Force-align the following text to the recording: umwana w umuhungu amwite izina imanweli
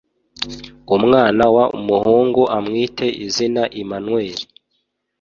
umwana 0.95 1.43
w 1.55 1.57
umuhungu 1.79 2.41
amwite 2.57 3.05
izina 3.25 3.63
imanweli 3.81 4.43